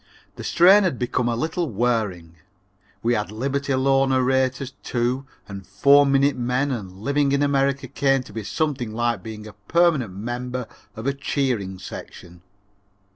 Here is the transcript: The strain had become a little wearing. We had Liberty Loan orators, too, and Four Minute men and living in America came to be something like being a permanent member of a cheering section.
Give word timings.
The 0.35 0.43
strain 0.43 0.81
had 0.81 0.97
become 0.97 1.29
a 1.29 1.35
little 1.35 1.69
wearing. 1.69 2.33
We 3.03 3.13
had 3.13 3.29
Liberty 3.31 3.75
Loan 3.75 4.11
orators, 4.11 4.71
too, 4.81 5.27
and 5.47 5.67
Four 5.67 6.07
Minute 6.07 6.35
men 6.35 6.71
and 6.71 6.91
living 6.91 7.33
in 7.33 7.43
America 7.43 7.87
came 7.87 8.23
to 8.23 8.33
be 8.33 8.41
something 8.43 8.91
like 8.95 9.21
being 9.21 9.45
a 9.45 9.53
permanent 9.53 10.13
member 10.15 10.65
of 10.95 11.05
a 11.05 11.13
cheering 11.13 11.77
section. 11.77 12.41